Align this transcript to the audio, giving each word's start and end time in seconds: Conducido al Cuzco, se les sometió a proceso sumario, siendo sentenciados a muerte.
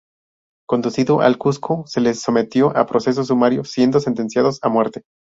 Conducido 0.67 1.21
al 1.21 1.37
Cuzco, 1.37 1.83
se 1.85 2.01
les 2.01 2.21
sometió 2.23 2.75
a 2.75 2.87
proceso 2.87 3.23
sumario, 3.23 3.63
siendo 3.63 3.99
sentenciados 3.99 4.57
a 4.63 4.67
muerte. 4.69 5.03